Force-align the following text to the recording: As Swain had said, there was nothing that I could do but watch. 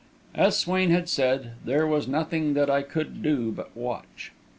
As 0.33 0.57
Swain 0.57 0.89
had 0.89 1.07
said, 1.07 1.51
there 1.63 1.85
was 1.85 2.07
nothing 2.07 2.55
that 2.55 2.71
I 2.71 2.81
could 2.81 3.21
do 3.21 3.51
but 3.51 3.77
watch. 3.77 4.31